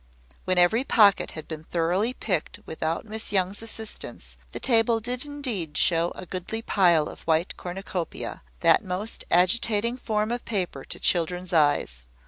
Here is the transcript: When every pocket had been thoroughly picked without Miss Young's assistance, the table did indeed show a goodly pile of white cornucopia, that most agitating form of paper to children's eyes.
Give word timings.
When 0.45 0.57
every 0.57 0.83
pocket 0.83 1.33
had 1.33 1.47
been 1.47 1.63
thoroughly 1.65 2.11
picked 2.15 2.59
without 2.65 3.05
Miss 3.05 3.31
Young's 3.31 3.61
assistance, 3.61 4.35
the 4.51 4.59
table 4.59 4.99
did 4.99 5.27
indeed 5.27 5.77
show 5.77 6.11
a 6.15 6.25
goodly 6.25 6.63
pile 6.63 7.07
of 7.07 7.21
white 7.29 7.55
cornucopia, 7.55 8.41
that 8.61 8.83
most 8.83 9.25
agitating 9.29 9.97
form 9.97 10.31
of 10.31 10.43
paper 10.43 10.83
to 10.85 10.99
children's 10.99 11.53
eyes. 11.53 12.07